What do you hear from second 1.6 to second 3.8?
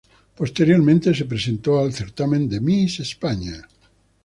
al certamen de Miss España.